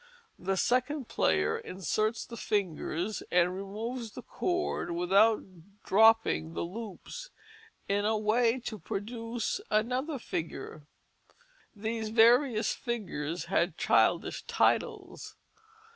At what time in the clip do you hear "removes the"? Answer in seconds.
3.55-4.23